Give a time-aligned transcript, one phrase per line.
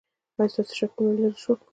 [0.37, 1.59] ایا ستاسو شکونه لرې شول؟